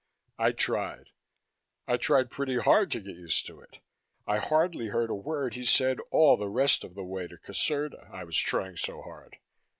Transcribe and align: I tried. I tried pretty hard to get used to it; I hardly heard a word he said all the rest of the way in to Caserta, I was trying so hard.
I 0.39 0.51
tried. 0.51 1.11
I 1.87 1.97
tried 1.97 2.31
pretty 2.31 2.57
hard 2.57 2.89
to 2.89 2.99
get 2.99 3.17
used 3.17 3.45
to 3.45 3.59
it; 3.61 3.81
I 4.25 4.39
hardly 4.39 4.87
heard 4.87 5.11
a 5.11 5.15
word 5.15 5.53
he 5.53 5.63
said 5.63 5.99
all 6.09 6.37
the 6.37 6.49
rest 6.49 6.83
of 6.83 6.95
the 6.95 7.03
way 7.03 7.25
in 7.25 7.29
to 7.29 7.37
Caserta, 7.37 8.09
I 8.11 8.23
was 8.23 8.35
trying 8.35 8.77
so 8.77 9.03
hard. 9.03 9.37